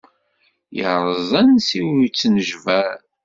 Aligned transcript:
Yerreẓ 0.77 1.31
ansi 1.41 1.79
ur 1.89 1.97
yettunejbar. 2.03 2.99